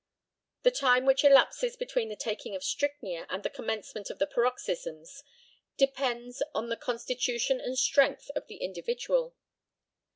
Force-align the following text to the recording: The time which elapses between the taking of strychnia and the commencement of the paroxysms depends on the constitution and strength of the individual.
The 0.63 0.71
time 0.71 1.05
which 1.05 1.23
elapses 1.23 1.75
between 1.75 2.09
the 2.09 2.15
taking 2.15 2.55
of 2.55 2.63
strychnia 2.63 3.27
and 3.29 3.43
the 3.43 3.51
commencement 3.51 4.09
of 4.09 4.17
the 4.17 4.25
paroxysms 4.25 5.21
depends 5.77 6.41
on 6.55 6.69
the 6.69 6.75
constitution 6.75 7.61
and 7.61 7.77
strength 7.77 8.31
of 8.35 8.47
the 8.47 8.55
individual. 8.57 9.35